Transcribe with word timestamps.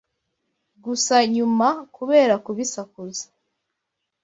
gusa 0.83 1.15
nyuma 1.35 1.67
kubera 1.95 2.33
kubisakuza, 2.45 3.25